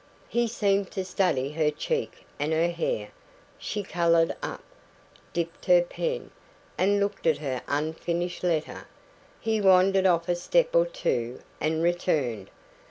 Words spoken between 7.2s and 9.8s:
at her unfinished letter. He